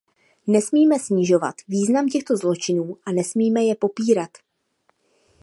[0.47, 4.29] Nesmíme snižovat význam těchto zločinů a nesmíme je popírat.